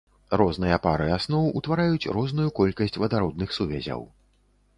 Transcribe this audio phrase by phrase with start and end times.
[0.39, 4.01] Розныя пары асноў утвараюць розную колькасць вадародных сувязяў.